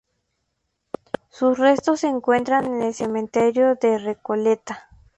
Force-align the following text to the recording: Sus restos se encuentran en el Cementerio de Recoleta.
Sus 1.29 1.59
restos 1.59 1.99
se 1.99 2.07
encuentran 2.07 2.65
en 2.65 2.81
el 2.81 2.95
Cementerio 2.95 3.75
de 3.75 3.99
Recoleta. 3.99 4.89